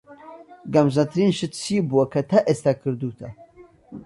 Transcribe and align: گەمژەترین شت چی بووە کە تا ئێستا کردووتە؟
گەمژەترین 0.73 1.31
شت 1.37 1.51
چی 1.61 1.75
بووە 1.89 2.05
کە 2.13 2.21
تا 2.29 2.39
ئێستا 2.47 2.71
کردووتە؟ 2.81 3.29